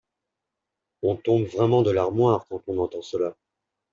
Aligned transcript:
On 1.03 1.15
tombe 1.15 1.45
vraiment 1.45 1.83
de 1.83 1.91
l’armoire 1.91 2.47
quand 2.49 2.63
on 2.67 2.79
entend 2.79 3.03
cela 3.03 3.37